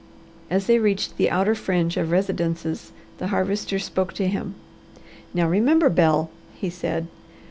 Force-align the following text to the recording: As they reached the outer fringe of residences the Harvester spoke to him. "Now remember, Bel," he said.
As 0.49 0.65
they 0.65 0.79
reached 0.79 1.17
the 1.17 1.29
outer 1.29 1.53
fringe 1.53 1.95
of 1.95 2.09
residences 2.09 2.91
the 3.19 3.27
Harvester 3.27 3.77
spoke 3.77 4.13
to 4.13 4.25
him. 4.27 4.55
"Now 5.31 5.47
remember, 5.47 5.89
Bel," 5.91 6.31
he 6.55 6.71
said. 6.71 7.05